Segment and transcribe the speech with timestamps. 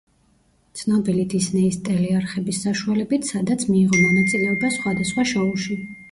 [0.79, 5.79] ცნობილი დისნეის ტელეარხების საშუალებით, სადაც მიიღო მონაწილეობა სხვადასხვა შოუში.